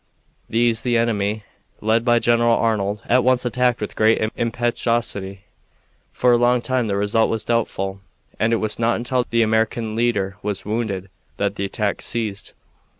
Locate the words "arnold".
2.57-3.03